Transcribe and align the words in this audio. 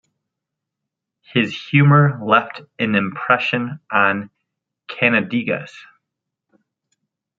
His 1.21 1.55
humor 1.55 2.19
left 2.25 2.63
an 2.79 2.95
impression 2.95 3.79
on 3.91 4.31
Kannadigas. 4.89 5.73